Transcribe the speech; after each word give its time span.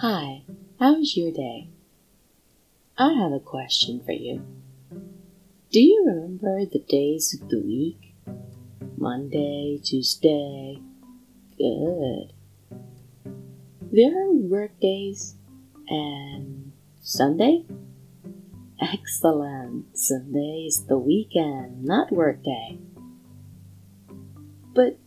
Hi, 0.00 0.42
how's 0.78 1.16
your 1.16 1.32
day? 1.32 1.70
I 2.98 3.14
have 3.14 3.32
a 3.32 3.40
question 3.40 4.02
for 4.04 4.12
you. 4.12 4.44
Do 5.70 5.80
you 5.80 6.04
remember 6.06 6.66
the 6.66 6.84
days 6.86 7.32
of 7.32 7.48
the 7.48 7.60
week? 7.60 8.14
Monday, 8.98 9.80
Tuesday. 9.82 10.82
Good. 11.56 12.34
There 13.90 14.12
are 14.22 14.32
work 14.34 14.78
days 14.80 15.36
and 15.88 16.72
Sunday? 17.00 17.64
Excellent. 18.78 19.96
Sunday 19.96 20.66
is 20.68 20.84
the 20.84 20.98
weekend, 20.98 21.84
not 21.84 22.12
work 22.12 22.42
day. 22.44 22.78
But 24.74 24.98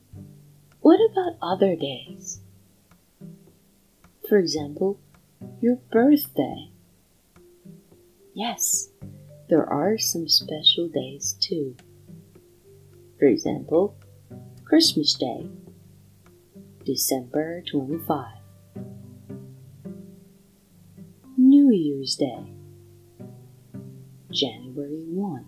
what 0.82 1.00
about 1.12 1.38
other 1.44 1.76
days? 1.76 2.39
For 4.30 4.38
example, 4.38 5.00
your 5.60 5.78
birthday. 5.92 6.70
Yes, 8.36 8.90
there 9.50 9.66
are 9.66 9.98
some 9.98 10.30
special 10.30 10.88
days 10.88 11.36
too. 11.42 11.76
For 13.18 13.26
example, 13.26 13.98
Christmas 14.64 15.16
Day, 15.16 15.50
December 16.86 17.64
25. 17.72 18.28
New 21.36 21.72
Year's 21.72 22.16
Day, 22.16 22.54
January 24.32 25.06
1. 25.08 25.46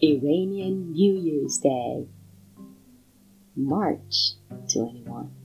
Iranian 0.00 0.92
New 0.92 1.12
Year's 1.12 1.58
Day, 1.58 2.06
March 3.54 4.36
21. 4.72 5.41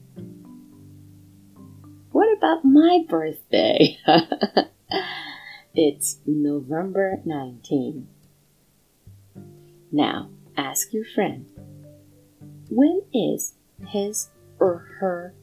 About 2.38 2.64
my 2.64 3.04
birthday? 3.08 3.98
it's 5.74 6.20
November 6.24 7.20
19. 7.24 8.06
Now, 9.90 10.30
ask 10.56 10.92
your 10.92 11.04
friend, 11.04 11.46
when 12.70 13.02
is 13.12 13.54
his 13.88 14.30
or 14.60 14.86
her 15.00 15.34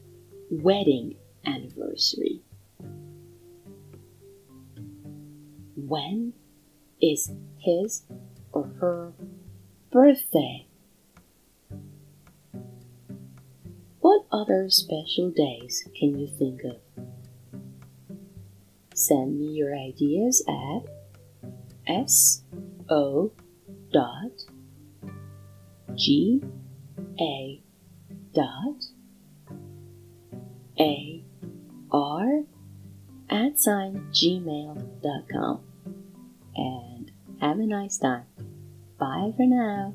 wedding 0.50 1.16
anniversary? 1.44 2.40
When 5.76 6.32
is 7.02 7.30
his 7.58 8.04
or 8.52 8.68
her 8.80 9.12
birthday? 9.90 10.66
Other 14.32 14.68
special 14.70 15.30
days 15.30 15.86
can 15.98 16.18
you 16.18 16.28
think 16.38 16.62
of? 16.64 16.76
Send 18.94 19.38
me 19.38 19.46
your 19.46 19.76
ideas 19.76 20.44
at 20.48 20.88
s 21.86 22.42
o 22.88 23.30
dot 23.92 24.32
g 25.94 26.42
a 27.20 27.62
dot 28.34 28.84
a 30.78 31.24
r 31.92 32.42
at 33.28 33.58
sign 33.58 34.08
gmail.com 34.12 35.60
and 36.54 37.12
have 37.40 37.58
a 37.58 37.66
nice 37.66 37.98
time. 37.98 38.24
Bye 38.98 39.32
for 39.36 39.46
now. 39.46 39.94